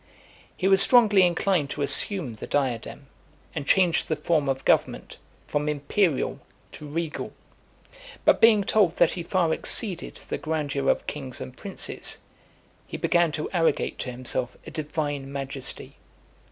[0.57, 3.05] He was strongly inclined to assume the diadem,
[3.53, 6.39] and change the form of government, from imperial
[6.71, 7.33] to regal;
[8.25, 12.17] but being told that he far exceeded the grandeur of kings and princes,
[12.87, 15.97] he began to arrogate to himself a divine majesty.